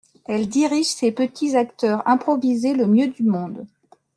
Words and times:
Elle 0.25 0.49
dirige 0.49 0.87
ses 0.87 1.11
petits 1.11 1.55
acteurs 1.55 2.01
improvisés 2.07 2.73
le 2.73 2.87
mieux 2.87 3.09
du 3.09 3.21
monde. 3.21 3.67